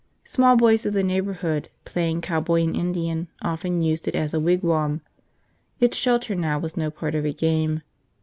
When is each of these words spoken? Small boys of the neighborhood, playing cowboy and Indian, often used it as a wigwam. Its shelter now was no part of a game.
Small 0.25 0.55
boys 0.55 0.83
of 0.87 0.93
the 0.93 1.03
neighborhood, 1.03 1.69
playing 1.85 2.21
cowboy 2.21 2.63
and 2.63 2.75
Indian, 2.75 3.27
often 3.43 3.83
used 3.83 4.07
it 4.07 4.15
as 4.15 4.33
a 4.33 4.39
wigwam. 4.39 5.01
Its 5.79 5.95
shelter 5.95 6.33
now 6.33 6.57
was 6.57 6.75
no 6.75 6.89
part 6.89 7.13
of 7.13 7.23
a 7.23 7.31
game. 7.31 7.83